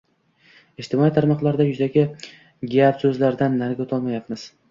[0.83, 2.05] Ijtimoiy tarmoqlarda yuzaki
[2.73, 4.51] gap-so`zlardan nariga o`tolmayapmiz